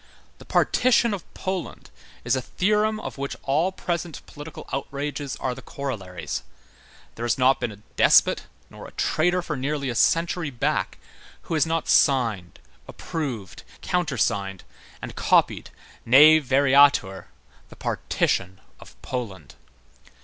The 0.39 0.45
partition 0.45 1.13
of 1.13 1.31
Poland 1.35 1.91
is 2.23 2.35
a 2.35 2.41
theorem 2.41 2.99
of 2.99 3.19
which 3.19 3.35
all 3.43 3.71
present 3.71 4.25
political 4.25 4.67
outrages 4.73 5.35
are 5.35 5.53
the 5.53 5.61
corollaries. 5.61 6.41
There 7.13 7.25
has 7.25 7.37
not 7.37 7.59
been 7.59 7.71
a 7.71 7.75
despot, 7.97 8.47
nor 8.71 8.87
a 8.87 8.93
traitor 8.93 9.43
for 9.43 9.55
nearly 9.55 9.89
a 9.89 9.93
century 9.93 10.49
back, 10.49 10.97
who 11.43 11.53
has 11.53 11.67
not 11.67 11.87
signed, 11.87 12.59
approved, 12.87 13.61
counter 13.83 14.17
signed, 14.17 14.63
and 15.03 15.15
copied, 15.15 15.69
ne 16.03 16.39
variatur, 16.39 17.25
the 17.69 17.75
partition 17.75 18.59
of 18.79 18.99
Poland. 19.03 19.53